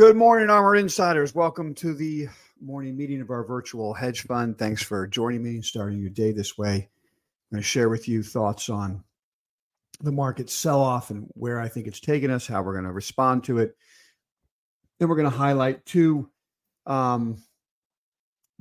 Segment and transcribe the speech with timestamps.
[0.00, 1.34] Good morning, Armor Insiders.
[1.34, 2.26] Welcome to the
[2.58, 4.56] morning meeting of our virtual hedge fund.
[4.56, 6.74] Thanks for joining me and starting your day this way.
[7.50, 9.04] I'm going to share with you thoughts on
[10.00, 12.92] the market sell off and where I think it's taken us, how we're going to
[12.92, 13.76] respond to it.
[14.98, 16.30] Then we're going to highlight two
[16.86, 17.36] um,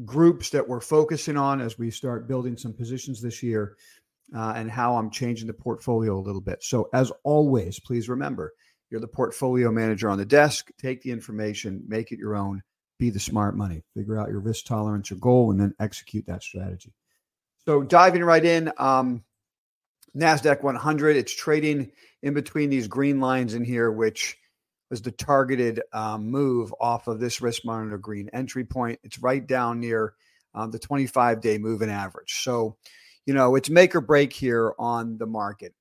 [0.03, 3.77] groups that we're focusing on as we start building some positions this year
[4.35, 6.61] uh, and how I'm changing the portfolio a little bit.
[6.63, 8.51] So, as always, please remember
[8.89, 10.71] you're the portfolio manager on the desk.
[10.79, 12.61] Take the information, make it your own,
[12.97, 16.43] be the smart money, figure out your risk tolerance, your goal, and then execute that
[16.43, 16.93] strategy.
[17.65, 19.23] So, diving right in, um,
[20.15, 21.91] NASDAQ 100, it's trading
[22.23, 24.37] in between these green lines in here, which
[24.89, 28.99] was the targeted um, move off of this risk monitor green entry point.
[29.03, 30.15] It's right down near
[30.55, 32.41] um, the 25 day moving average.
[32.41, 32.77] So,
[33.25, 35.73] you know, it's make or break here on the market.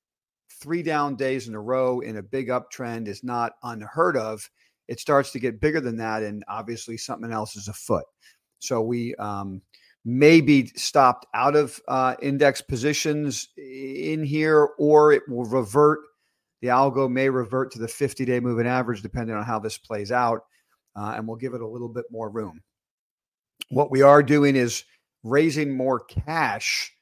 [0.60, 4.48] Three down days in a row in a big uptrend is not unheard of.
[4.88, 8.04] It starts to get bigger than that, and obviously something else is afoot.
[8.58, 9.62] So we um,
[10.04, 16.00] may be stopped out of uh, index positions in here, or it will revert
[16.60, 20.10] the algo may revert to the 50 day moving average depending on how this plays
[20.10, 20.40] out,
[20.96, 22.60] uh, and we'll give it a little bit more room.
[23.70, 24.84] What we are doing is
[25.22, 26.92] raising more cash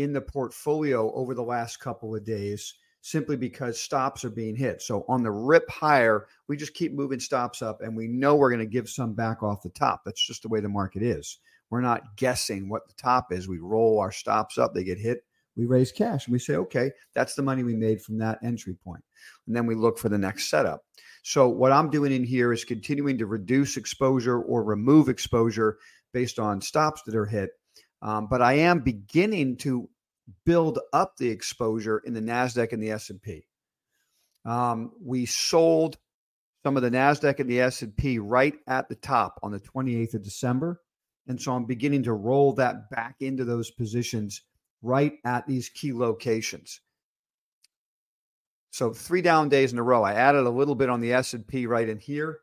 [0.00, 4.82] in the portfolio over the last couple of days simply because stops are being hit.
[4.82, 8.50] So on the rip higher, we just keep moving stops up and we know we're
[8.50, 10.02] going to give some back off the top.
[10.04, 11.38] That's just the way the market is.
[11.70, 13.48] We're not guessing what the top is.
[13.48, 15.24] We roll our stops up, they get hit,
[15.56, 18.74] we raise cash and we say, okay, that's the money we made from that entry
[18.74, 19.04] point.
[19.46, 20.82] And then we look for the next setup.
[21.22, 25.78] So, what I'm doing in here is continuing to reduce exposure or remove exposure
[26.12, 27.50] based on stops that are hit.
[28.02, 29.88] Um, but I am beginning to
[30.44, 33.46] build up the exposure in the Nasdaq and the S&P.
[34.44, 35.98] Um, we sold
[36.62, 40.22] some of the Nasdaq and the S&P right at the top on the 28th of
[40.22, 40.80] December,
[41.26, 44.42] and so I'm beginning to roll that back into those positions
[44.82, 46.80] right at these key locations.
[48.70, 50.02] So three down days in a row.
[50.02, 52.40] I added a little bit on the S&P right in here.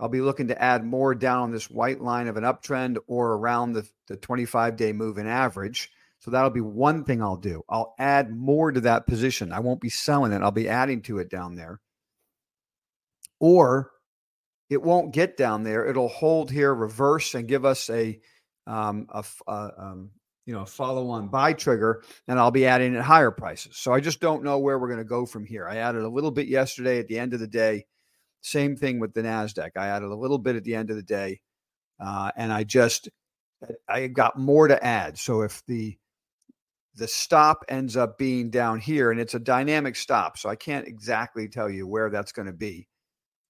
[0.00, 3.34] I'll be looking to add more down on this white line of an uptrend or
[3.34, 5.90] around the, the 25 day moving average.
[6.20, 7.62] So that'll be one thing I'll do.
[7.68, 9.52] I'll add more to that position.
[9.52, 10.42] I won't be selling it.
[10.42, 11.80] I'll be adding to it down there.
[13.38, 13.90] Or
[14.70, 15.86] it won't get down there.
[15.86, 18.20] It'll hold here, reverse, and give us a
[18.66, 20.10] um, a, a, um,
[20.46, 23.76] you know, follow on buy trigger, and I'll be adding at higher prices.
[23.76, 25.66] So I just don't know where we're going to go from here.
[25.66, 27.86] I added a little bit yesterday at the end of the day.
[28.42, 29.70] Same thing with the NASDAQ.
[29.76, 31.40] I added a little bit at the end of the day.
[31.98, 33.08] Uh, and I just,
[33.88, 35.18] I got more to add.
[35.18, 35.96] So if the,
[36.96, 40.88] the stop ends up being down here and it's a dynamic stop, so I can't
[40.88, 42.88] exactly tell you where that's going to be.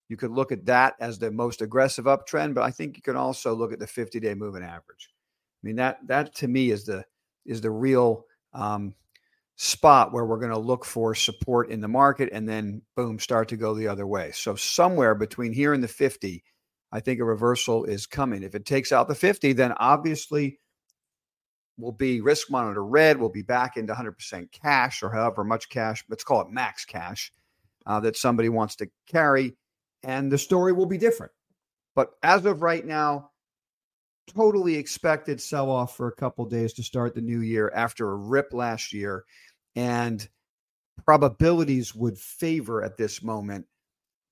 [0.08, 3.16] You could look at that as the most aggressive uptrend, but I think you can
[3.16, 5.10] also look at the 50 day moving average.
[5.62, 7.04] I mean that that to me is the
[7.46, 8.94] is the real um,
[9.62, 13.46] spot where we're going to look for support in the market and then boom start
[13.46, 14.30] to go the other way.
[14.32, 16.42] So somewhere between here and the 50,
[16.92, 18.42] I think a reversal is coming.
[18.42, 20.58] If it takes out the 50, then obviously
[21.76, 23.20] we'll be risk monitor red.
[23.20, 27.30] We'll be back into 100% cash or however much cash, let's call it max cash
[27.84, 29.58] uh, that somebody wants to carry.
[30.02, 31.32] And the story will be different.
[31.94, 33.30] But as of right now,
[34.34, 38.16] totally expected sell off for a couple days to start the new year after a
[38.16, 39.24] rip last year.
[39.76, 40.26] And
[41.04, 43.66] probabilities would favor at this moment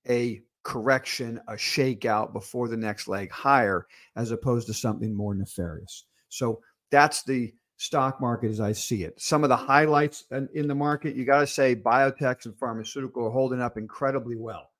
[0.09, 6.04] a correction, a shakeout before the next leg higher, as opposed to something more nefarious.
[6.28, 6.60] So
[6.91, 9.21] that's the stock market as I see it.
[9.21, 13.31] Some of the highlights in the market, you got to say biotechs and pharmaceutical are
[13.31, 14.70] holding up incredibly well.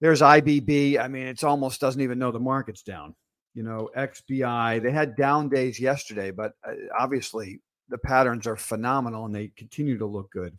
[0.00, 0.98] There's IBB.
[1.00, 3.14] I mean, it's almost doesn't even know the market's down
[3.58, 4.80] you know, XBI.
[4.80, 9.98] They had down days yesterday, but uh, obviously the patterns are phenomenal and they continue
[9.98, 10.58] to look good.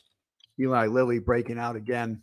[0.59, 2.21] Eli Lilly breaking out again.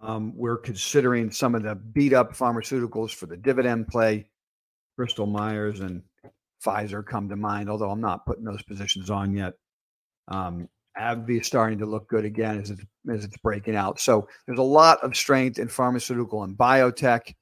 [0.00, 4.26] Um, we're considering some of the beat up pharmaceuticals for the dividend play.
[4.96, 6.02] Bristol Myers and
[6.64, 9.54] Pfizer come to mind, although I'm not putting those positions on yet.
[10.28, 10.68] Um,
[10.98, 14.00] AbbVie is starting to look good again as it's, as it's breaking out.
[14.00, 17.34] So there's a lot of strength in pharmaceutical and biotech.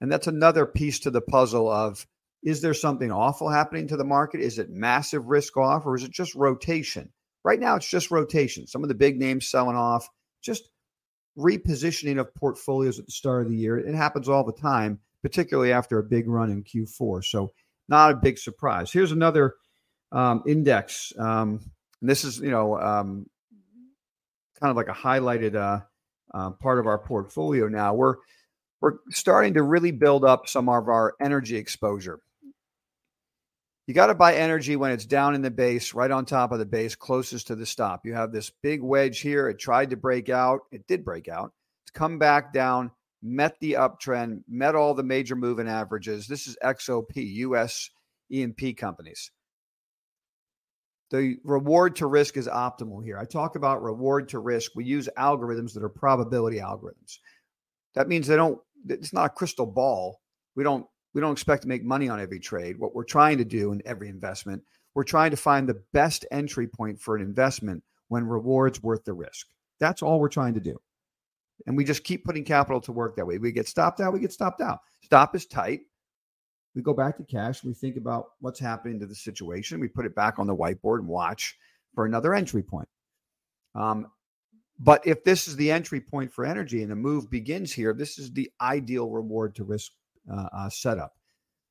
[0.00, 2.06] And that's another piece to the puzzle of
[2.42, 4.40] is there something awful happening to the market?
[4.40, 7.10] Is it massive risk off or is it just rotation?
[7.44, 8.66] Right now, it's just rotation.
[8.66, 10.08] Some of the big names selling off,
[10.42, 10.70] just
[11.38, 13.78] repositioning of portfolios at the start of the year.
[13.78, 17.24] It happens all the time, particularly after a big run in Q4.
[17.24, 17.52] So,
[17.88, 18.92] not a big surprise.
[18.92, 19.54] Here's another
[20.12, 21.12] um, index.
[21.18, 21.70] Um,
[22.02, 23.26] this is, you know, um,
[24.60, 25.80] kind of like a highlighted uh,
[26.34, 27.94] uh, part of our portfolio now.
[27.94, 28.16] We're
[28.80, 32.20] we're starting to really build up some of our energy exposure.
[33.88, 36.58] You got to buy energy when it's down in the base, right on top of
[36.58, 38.04] the base, closest to the stop.
[38.04, 39.48] You have this big wedge here.
[39.48, 40.60] It tried to break out.
[40.70, 41.52] It did break out.
[41.84, 42.90] It's come back down,
[43.22, 46.26] met the uptrend, met all the major moving averages.
[46.26, 47.88] This is XOP, US
[48.30, 49.30] E&P companies.
[51.10, 53.16] The reward to risk is optimal here.
[53.16, 54.72] I talk about reward to risk.
[54.76, 57.20] We use algorithms that are probability algorithms.
[57.94, 60.20] That means they don't, it's not a crystal ball.
[60.54, 60.86] We don't
[61.18, 62.78] we don't expect to make money on every trade.
[62.78, 64.62] What we're trying to do in every investment,
[64.94, 69.14] we're trying to find the best entry point for an investment when rewards worth the
[69.14, 69.48] risk.
[69.80, 70.78] That's all we're trying to do.
[71.66, 73.38] And we just keep putting capital to work that way.
[73.38, 74.78] We get stopped out, we get stopped out.
[75.02, 75.80] Stop is tight.
[76.76, 77.64] We go back to cash.
[77.64, 79.80] We think about what's happening to the situation.
[79.80, 81.56] We put it back on the whiteboard and watch
[81.96, 82.88] for another entry point.
[83.74, 84.06] Um,
[84.78, 88.20] but if this is the entry point for energy and the move begins here, this
[88.20, 89.90] is the ideal reward to risk
[90.30, 91.14] uh, uh, setup.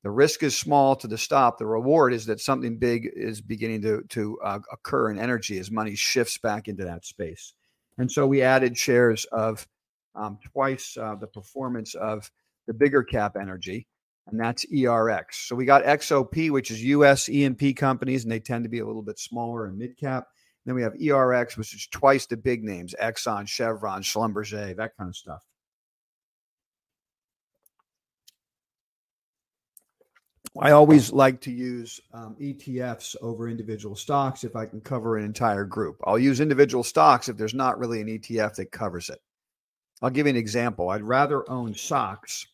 [0.02, 1.58] The risk is small to the stop.
[1.58, 5.70] The reward is that something big is beginning to to uh, occur in energy as
[5.70, 7.54] money shifts back into that space.
[7.98, 9.66] And so we added shares of
[10.14, 12.30] um, twice uh, the performance of
[12.66, 13.88] the bigger cap energy,
[14.28, 15.46] and that's ERX.
[15.46, 17.28] So we got XOP, which is U.S.
[17.28, 20.24] E&P companies, and they tend to be a little bit smaller and mid cap.
[20.64, 25.08] Then we have ERX, which is twice the big names: Exxon, Chevron, Schlumberger, that kind
[25.08, 25.42] of stuff.
[30.60, 35.24] I always like to use um, ETFs over individual stocks if I can cover an
[35.24, 36.00] entire group.
[36.04, 39.20] I'll use individual stocks if there's not really an ETF that covers it.
[40.02, 40.88] I'll give you an example.
[40.88, 42.46] I'd rather own SOX,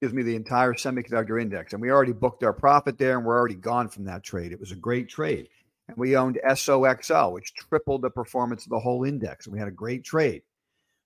[0.00, 1.72] gives me the entire semiconductor index.
[1.72, 4.52] And we already booked our profit there and we're already gone from that trade.
[4.52, 5.48] It was a great trade.
[5.88, 9.46] And we owned SOXL, which tripled the performance of the whole index.
[9.46, 10.42] And we had a great trade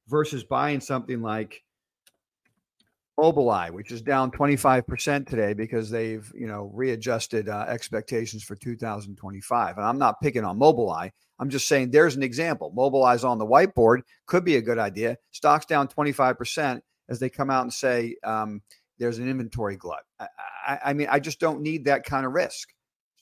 [0.08, 1.62] versus buying something like
[3.20, 9.76] Mobileye, which is down 25% today because they've, you know, readjusted uh, expectations for 2025.
[9.76, 11.10] And I'm not picking on Mobileye.
[11.38, 12.72] I'm just saying there's an example.
[12.74, 15.18] Mobileye's on the whiteboard could be a good idea.
[15.32, 16.80] Stocks down 25%
[17.10, 18.62] as they come out and say um,
[18.98, 20.02] there's an inventory glut.
[20.18, 20.28] I,
[20.66, 22.70] I, I mean, I just don't need that kind of risk.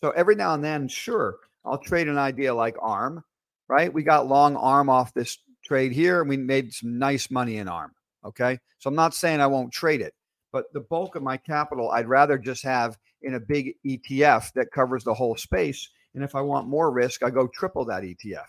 [0.00, 3.24] So every now and then, sure, I'll trade an idea like ARM,
[3.68, 3.92] right?
[3.92, 7.68] We got long ARM off this trade here and we made some nice money in
[7.68, 7.92] ARM.
[8.24, 8.58] Okay.
[8.78, 10.14] So I'm not saying I won't trade it,
[10.52, 14.72] but the bulk of my capital, I'd rather just have in a big ETF that
[14.72, 15.88] covers the whole space.
[16.14, 18.46] And if I want more risk, I go triple that ETF.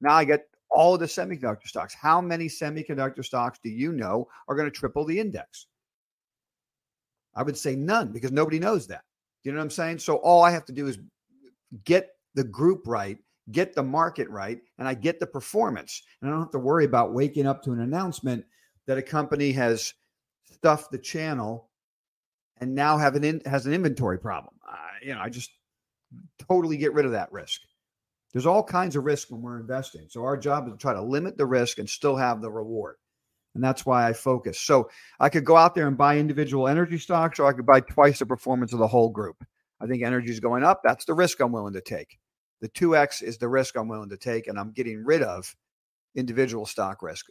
[0.00, 1.94] Now I get all the semiconductor stocks.
[1.94, 5.66] How many semiconductor stocks do you know are going to triple the index?
[7.34, 9.04] I would say none because nobody knows that.
[9.44, 9.98] You know what I'm saying?
[9.98, 10.98] So all I have to do is
[11.84, 13.18] get the group right,
[13.50, 16.02] get the market right, and I get the performance.
[16.20, 18.44] And I don't have to worry about waking up to an announcement
[18.86, 19.94] that a company has
[20.50, 21.70] stuffed the channel
[22.60, 24.54] and now have an in, has an inventory problem.
[24.68, 25.50] Uh, you know, I just
[26.38, 27.60] totally get rid of that risk.
[28.32, 30.06] There's all kinds of risk when we're investing.
[30.08, 32.96] So our job is to try to limit the risk and still have the reward.
[33.54, 34.58] And that's why I focus.
[34.58, 34.88] So
[35.20, 38.18] I could go out there and buy individual energy stocks, or I could buy twice
[38.18, 39.44] the performance of the whole group.
[39.80, 40.80] I think energy is going up.
[40.82, 42.18] That's the risk I'm willing to take.
[42.60, 45.54] The 2X is the risk I'm willing to take, and I'm getting rid of
[46.14, 47.26] individual stock risk.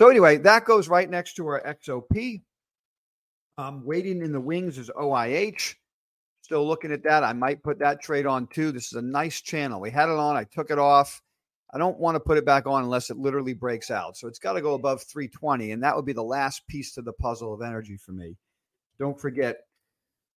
[0.00, 2.40] So anyway, that goes right next to our XOP.
[3.58, 5.74] Um, waiting in the wings is OIH.
[6.40, 7.22] Still looking at that.
[7.22, 8.72] I might put that trade on too.
[8.72, 9.78] This is a nice channel.
[9.78, 10.38] We had it on.
[10.38, 11.20] I took it off.
[11.74, 14.16] I don't want to put it back on unless it literally breaks out.
[14.16, 15.72] So it's got to go above 320.
[15.72, 18.38] And that would be the last piece to the puzzle of energy for me.
[18.98, 19.58] Don't forget,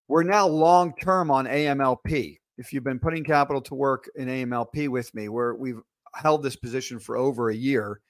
[0.10, 2.38] we're now long term on AMLP.
[2.58, 5.80] If you've been putting capital to work in AMLP with me, where we've
[6.16, 8.02] held this position for over a year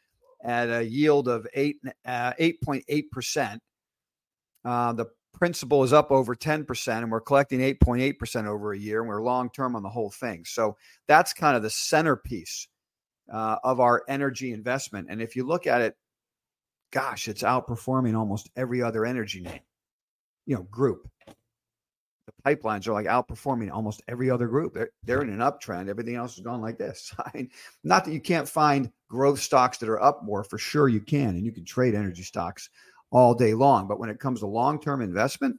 [0.44, 3.62] at a yield of eight uh, eight point eight percent.
[4.66, 8.48] Uh, the principal is up over ten percent, and we're collecting eight point eight percent
[8.48, 10.46] over a year, and we're long term on the whole thing.
[10.46, 12.68] So that's kind of the centerpiece
[13.32, 15.08] uh, of our energy investment.
[15.10, 15.96] And if you look at it,
[16.92, 19.62] gosh, it's outperforming almost every other energy name,
[20.46, 21.10] you know, group
[22.46, 24.74] pipelines are like outperforming almost every other group.
[24.74, 25.90] They're, they're in an uptrend.
[25.90, 27.14] Everything else has gone like this.
[27.20, 27.50] I mean,
[27.84, 31.30] not that you can't find growth stocks that are up more, for sure you can,
[31.30, 32.70] and you can trade energy stocks
[33.12, 33.88] all day long.
[33.88, 35.58] But when it comes to long term investment,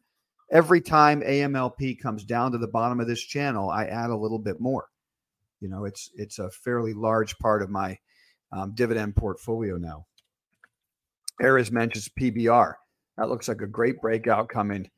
[0.51, 4.39] every time AMLP comes down to the bottom of this channel, I add a little
[4.39, 4.89] bit more.
[5.61, 7.99] You know, it's it's a fairly large part of my
[8.53, 10.07] um, dividend portfolio now.
[11.43, 12.75] Ares mentions PBR.
[13.17, 14.91] That looks like a great breakout coming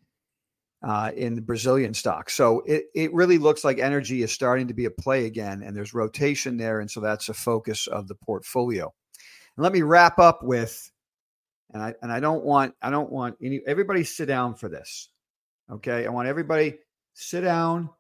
[0.87, 2.31] uh, in the Brazilian stock.
[2.31, 5.76] So it, it really looks like energy is starting to be a play again, and
[5.76, 6.78] there's rotation there.
[6.78, 8.95] And so that's a focus of the portfolio.
[9.57, 10.88] And let me wrap up with,
[11.73, 15.09] and I and I don't want I don't want any everybody sit down for this.
[15.73, 16.07] Okay.
[16.07, 16.78] I want everybody
[17.14, 17.90] sit down,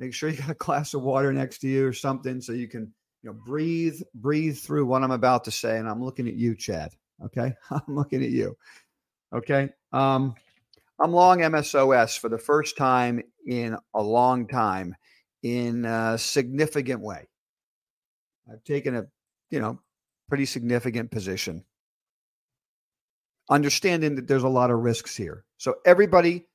[0.00, 2.66] make sure you got a glass of water next to you or something so you
[2.66, 2.92] can,
[3.22, 5.78] you know, breathe, breathe through what I'm about to say.
[5.78, 6.90] And I'm looking at you, Chad.
[7.24, 7.54] Okay.
[7.70, 8.56] I'm looking at you.
[9.32, 9.68] Okay.
[9.92, 10.34] Um,
[10.98, 14.94] I'm long MSOS for the first time in a long time
[15.42, 17.28] in a significant way.
[18.50, 19.06] I've taken a,
[19.50, 19.80] you know,
[20.28, 21.64] pretty significant position.
[23.50, 25.44] Understanding that there's a lot of risks here.
[25.58, 26.46] So everybody,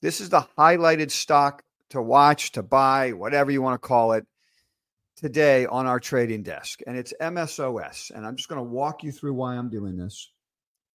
[0.00, 4.26] this is the highlighted stock to watch, to buy, whatever you want to call it,
[5.16, 6.80] today on our trading desk.
[6.86, 8.10] And it's MSOS.
[8.10, 10.32] And I'm just going to walk you through why I'm doing this.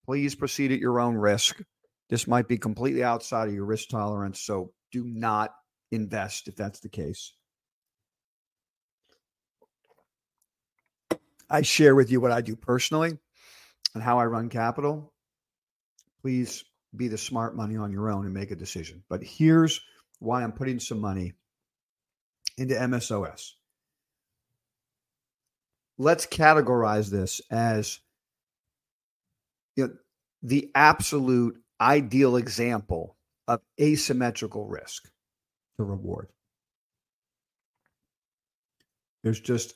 [0.05, 1.61] Please proceed at your own risk.
[2.09, 4.41] This might be completely outside of your risk tolerance.
[4.41, 5.53] So do not
[5.91, 7.33] invest if that's the case.
[11.49, 13.17] I share with you what I do personally
[13.93, 15.13] and how I run capital.
[16.21, 16.63] Please
[16.95, 19.03] be the smart money on your own and make a decision.
[19.09, 19.81] But here's
[20.19, 21.33] why I'm putting some money
[22.57, 23.51] into MSOS.
[25.97, 27.99] Let's categorize this as
[29.75, 29.93] you know,
[30.43, 33.15] the absolute ideal example
[33.48, 35.10] of asymmetrical risk
[35.77, 36.29] to reward.
[39.24, 39.75] There's just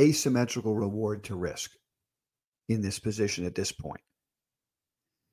[0.00, 1.72] asymmetrical reward to risk
[2.68, 4.00] in this position at this point.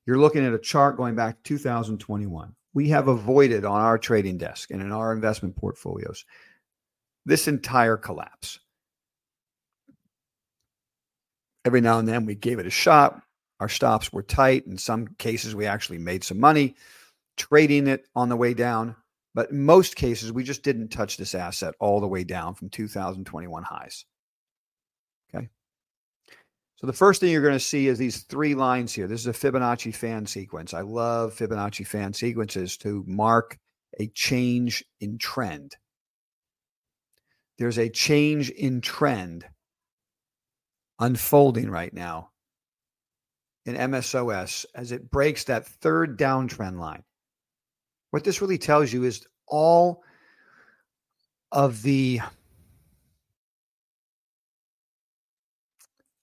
[0.06, 2.56] You're looking at a chart going back to 2021.
[2.74, 6.26] We have avoided on our trading desk and in our investment portfolios
[7.26, 8.60] this entire collapse.
[11.66, 13.22] Every now and then we gave it a shot.
[13.60, 14.68] Our stops were tight.
[14.68, 16.76] In some cases, we actually made some money
[17.38, 18.96] trading it on the way down.
[19.34, 22.70] But in most cases, we just didn't touch this asset all the way down from
[22.70, 24.06] 2021 highs.
[25.34, 25.50] Okay.
[26.76, 29.08] So the first thing you're going to see is these three lines here.
[29.08, 30.74] This is a Fibonacci fan sequence.
[30.74, 33.58] I love Fibonacci fan sequences to mark
[34.00, 35.76] a change in trend.
[37.58, 39.46] There's a change in trend
[41.00, 42.32] unfolding right now
[43.68, 47.04] in MSOS as it breaks that third downtrend line.
[48.12, 50.04] What this really tells you is all
[51.52, 52.22] of the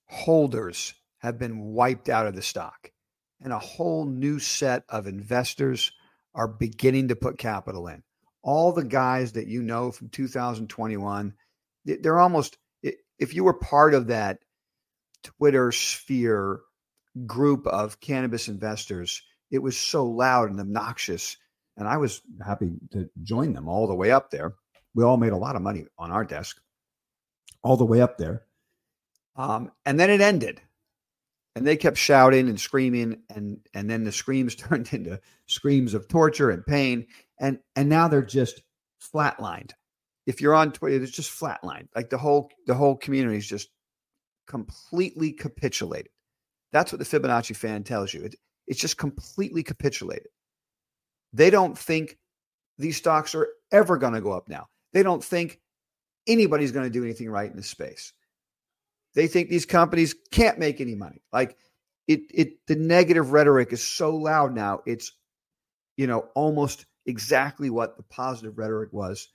[0.08, 2.90] holders have been wiped out of the stock,
[3.42, 5.92] and a whole new set of investors
[6.34, 8.02] are beginning to put capital in.
[8.42, 11.34] All the guys that you know from 2021,
[11.84, 14.38] they're almost, if you were part of that
[15.22, 16.60] Twitter sphere
[17.26, 21.36] group of cannabis investors, it was so loud and obnoxious.
[21.76, 24.54] And I was happy to join them all the way up there.
[24.94, 26.60] We all made a lot of money on our desk,
[27.62, 28.42] all the way up there.
[29.36, 30.60] Um, and then it ended.
[31.56, 36.08] And they kept shouting and screaming, and and then the screams turned into screams of
[36.08, 37.06] torture and pain.
[37.38, 38.62] And and now they're just
[39.00, 39.72] flatlined.
[40.26, 41.88] If you're on Twitter, it's just flatlined.
[41.94, 43.68] Like the whole the whole community is just
[44.46, 46.10] completely capitulated.
[46.74, 48.24] That's what the Fibonacci fan tells you.
[48.24, 48.34] It,
[48.66, 50.26] it's just completely capitulated.
[51.32, 52.18] They don't think
[52.78, 54.66] these stocks are ever going to go up now.
[54.92, 55.60] They don't think
[56.26, 58.12] anybody's going to do anything right in this space.
[59.14, 61.22] They think these companies can't make any money.
[61.32, 61.56] Like
[62.08, 64.80] it, it, the negative rhetoric is so loud now.
[64.84, 65.12] It's,
[65.96, 69.28] you know, almost exactly what the positive rhetoric was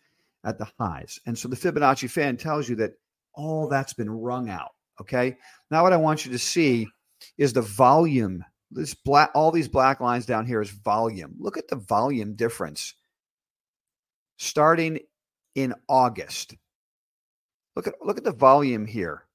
[0.44, 1.22] at the highs.
[1.26, 2.96] And so the Fibonacci fan tells you that
[3.34, 4.72] all that's been wrung out.
[5.00, 5.38] Okay.
[5.72, 6.90] Now, what I want you to see
[7.38, 8.44] is the volume.
[8.72, 11.36] This black, all these black lines down here is volume.
[11.40, 12.94] Look at the volume difference
[14.38, 15.00] starting
[15.56, 16.56] in August.
[17.76, 19.26] Look at look at the volume here.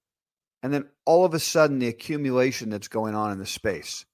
[0.63, 4.07] And then all of a sudden the accumulation that's going on in the space.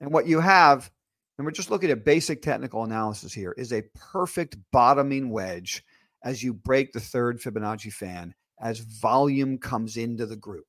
[0.00, 0.90] And what you have,
[1.36, 5.84] and we're just looking at basic technical analysis here, is a perfect bottoming wedge
[6.24, 10.66] as you break the third Fibonacci fan as volume comes into the group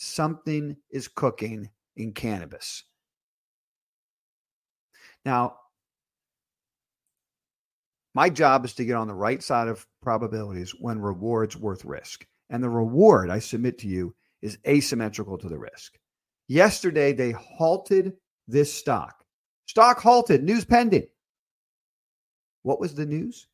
[0.00, 2.84] something is cooking in cannabis.
[5.26, 5.56] Now,
[8.14, 12.26] my job is to get on the right side of probabilities when rewards worth risk.
[12.48, 15.98] And the reward I submit to you is asymmetrical to the risk.
[16.48, 18.14] Yesterday, they halted
[18.48, 19.22] this stock.
[19.66, 21.06] Stock halted, news pending.
[22.62, 23.46] What was the news?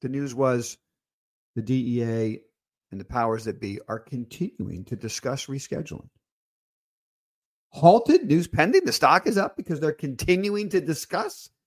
[0.00, 0.78] The news was
[1.54, 2.40] the DEA
[2.96, 6.08] and the powers that be are continuing to discuss rescheduling.
[7.68, 11.50] Halted, news pending, the stock is up because they're continuing to discuss.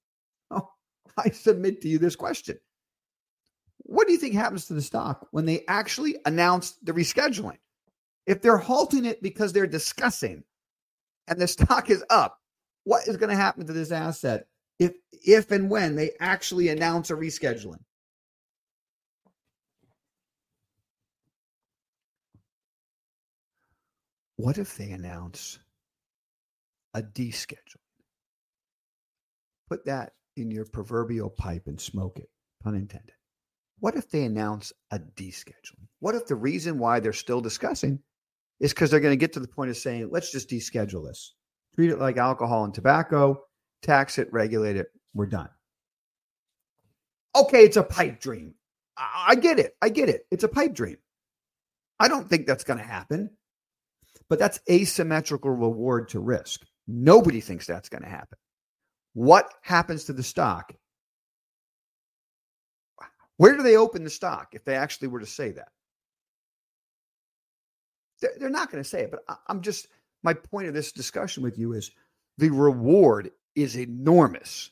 [0.52, 0.68] Oh,
[1.16, 2.58] I submit to you this question
[3.84, 7.58] what do you think happens to the stock when they actually announce the rescheduling?
[8.26, 10.44] If they're halting it because they're discussing
[11.28, 12.40] and the stock is up,
[12.84, 14.48] what is going to happen to this asset
[14.80, 17.84] if if and when they actually announce a rescheduling?
[24.40, 25.60] What if they announce
[26.94, 27.84] a deschedule?
[29.68, 32.30] Put that in your proverbial pipe and smoke it,
[32.64, 33.12] pun intended.
[33.80, 35.90] What if they announce a descheduling?
[36.00, 38.00] What if the reason why they're still discussing
[38.62, 41.36] is because they're going to get to the point of saying, let's just deschedule this,
[41.76, 43.44] treat it like alcohol and tobacco,
[43.82, 45.50] tax it, regulate it, we're done.
[47.36, 48.54] Okay, it's a pipe dream.
[48.96, 49.76] I get it.
[49.82, 50.28] I get it.
[50.32, 50.98] It's a pipe dream.
[52.00, 53.32] I don't think that's going to happen,
[54.30, 56.62] but that's asymmetrical reward to risk.
[56.88, 58.38] Nobody thinks that's going to happen.
[59.14, 60.74] What happens to the stock?
[63.38, 65.70] Where do they open the stock if they actually were to say that?
[68.38, 69.88] They're not going to say it, but I'm just,
[70.24, 71.92] my point of this discussion with you is
[72.38, 74.72] the reward is enormous.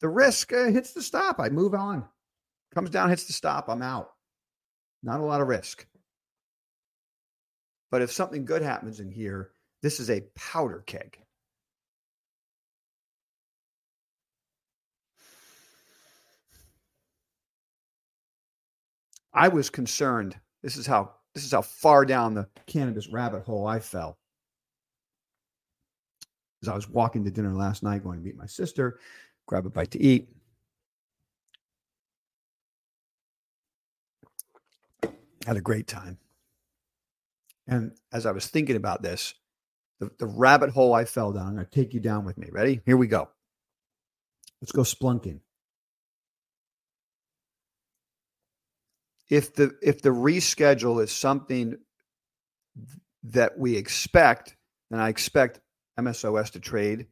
[0.00, 1.40] The risk uh, hits the stop.
[1.40, 2.04] I move on.
[2.74, 3.68] Comes down, hits the stop.
[3.68, 4.10] I'm out.
[5.02, 5.86] Not a lot of risk.
[7.94, 11.16] But if something good happens in here, this is a powder keg.
[19.32, 20.36] I was concerned.
[20.60, 24.18] This is how this is how far down the cannabis rabbit hole I fell.
[26.64, 28.98] As I was walking to dinner last night, going to meet my sister,
[29.46, 30.30] grab a bite to eat.
[35.46, 36.18] Had a great time.
[37.66, 39.34] And as I was thinking about this,
[40.00, 42.48] the, the rabbit hole I fell down, I'm going to take you down with me.
[42.52, 42.80] Ready?
[42.84, 43.28] Here we go.
[44.60, 45.40] Let's go splunking.
[49.30, 51.76] if the if the reschedule is something
[53.24, 54.56] that we expect,
[54.90, 55.60] then I expect
[55.98, 57.06] MSOS to trade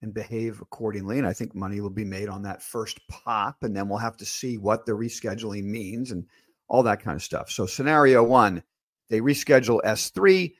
[0.00, 1.18] and behave accordingly.
[1.18, 4.16] And I think money will be made on that first pop, and then we'll have
[4.18, 6.24] to see what the rescheduling means and
[6.68, 7.50] all that kind of stuff.
[7.50, 8.62] So, scenario one,
[9.10, 10.52] they reschedule S3,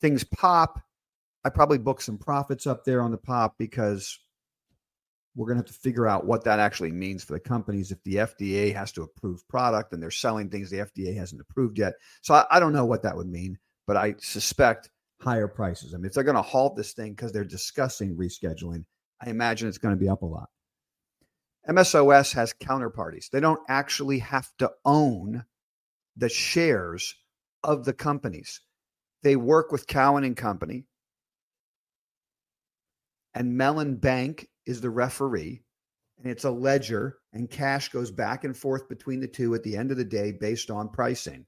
[0.00, 0.80] things pop.
[1.44, 4.18] I probably book some profits up there on the pop because
[5.36, 8.02] we're going to have to figure out what that actually means for the companies if
[8.04, 11.94] the FDA has to approve product and they're selling things the FDA hasn't approved yet.
[12.22, 14.90] So I, I don't know what that would mean, but I suspect
[15.20, 15.92] higher prices.
[15.92, 18.84] I mean, if they're going to halt this thing because they're discussing rescheduling,
[19.20, 20.48] I imagine it's going to be up a lot.
[21.68, 23.28] MSOS has counterparties.
[23.30, 25.44] They don't actually have to own
[26.16, 27.14] the shares
[27.66, 28.60] of the companies.
[29.22, 30.86] They work with Cowen and Company.
[33.34, 35.62] And Mellon Bank is the referee
[36.18, 39.76] and it's a ledger and cash goes back and forth between the two at the
[39.76, 41.44] end of the day based on pricing.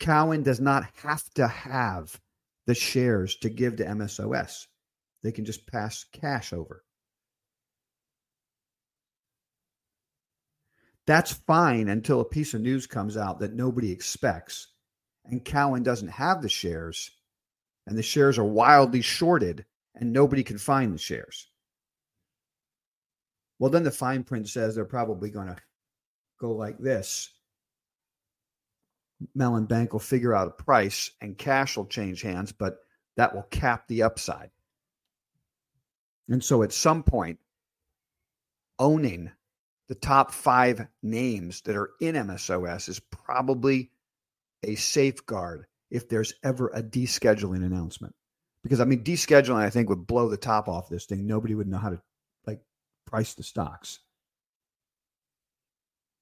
[0.00, 2.18] Cowen does not have to have
[2.66, 4.66] the shares to give to MSOS.
[5.22, 6.84] They can just pass cash over.
[11.06, 14.68] That's fine until a piece of news comes out that nobody expects
[15.26, 17.10] and Cowen doesn't have the shares
[17.86, 19.64] and the shares are wildly shorted
[19.94, 21.48] and nobody can find the shares.
[23.58, 25.56] Well, then the fine print says they're probably going to
[26.40, 27.30] go like this.
[29.34, 32.78] Mellon Bank will figure out a price and cash will change hands, but
[33.16, 34.50] that will cap the upside.
[36.28, 37.38] And so at some point,
[38.78, 39.30] owning
[39.88, 43.90] the top five names that are in MSOS is probably
[44.62, 48.14] a safeguard if there's ever a descheduling announcement.
[48.62, 51.26] Because I mean, descheduling, I think, would blow the top off this thing.
[51.26, 52.00] Nobody would know how to
[52.46, 52.60] like
[53.06, 54.00] price the stocks.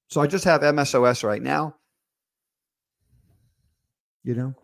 [0.09, 1.75] So I just have MSOS right now.
[4.23, 4.55] You know,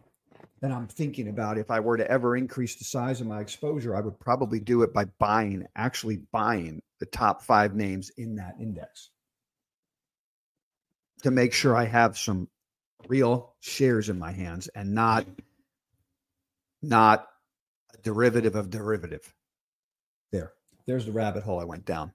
[0.61, 3.95] and I'm thinking about if I were to ever increase the size of my exposure,
[3.95, 8.55] I would probably do it by buying, actually buying the top five names in that
[8.59, 9.11] index
[11.23, 12.49] to make sure I have some
[13.07, 15.25] real shares in my hands and not
[16.81, 17.27] not
[17.93, 19.33] a derivative of derivative.
[20.31, 20.53] There.
[20.85, 22.13] There's the rabbit hole I went down.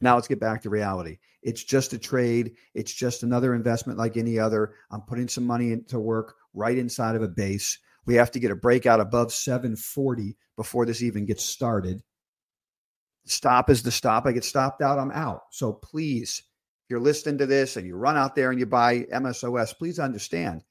[0.00, 1.18] Now let's get back to reality.
[1.42, 2.54] It's just a trade.
[2.74, 4.74] It's just another investment like any other.
[4.90, 7.78] I'm putting some money into work right inside of a base.
[8.06, 12.02] We have to get a breakout above 740 before this even gets started.
[13.26, 14.26] Stop is the stop.
[14.26, 15.42] I get stopped out, I'm out.
[15.50, 16.42] So please
[16.88, 20.64] you're listening to this and you run out there and you buy MSOS, please understand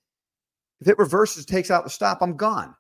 [0.80, 2.76] if it reverses, takes out the stop, I'm gone.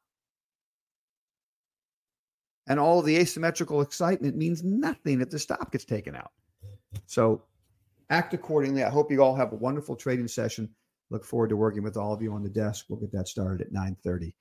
[2.67, 6.31] And all the asymmetrical excitement means nothing if the stop gets taken out.
[7.05, 7.43] So
[8.09, 8.83] act accordingly.
[8.83, 10.69] I hope you all have a wonderful trading session.
[11.09, 12.85] Look forward to working with all of you on the desk.
[12.89, 14.33] We'll get that started at 9:30.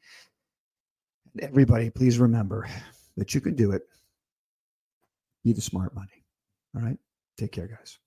[1.34, 2.68] And everybody, please remember
[3.16, 3.82] that you can do it.
[5.44, 6.24] Be the smart money.
[6.74, 6.98] All right.
[7.38, 7.98] Take care, guys.